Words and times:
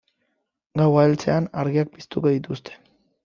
Gaua 0.81 1.03
heltzean 1.09 1.47
argiak 1.65 1.93
piztuko 1.99 2.35
dituzte. 2.39 2.79